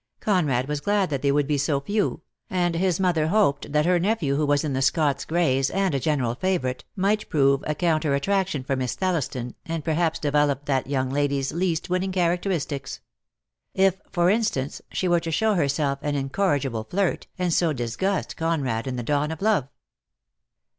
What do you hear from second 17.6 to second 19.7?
disgust Conrad in the dawn of love!